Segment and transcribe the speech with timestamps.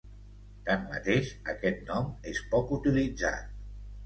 [0.69, 3.55] Tanmateix, aquest nom és poc utilitzat.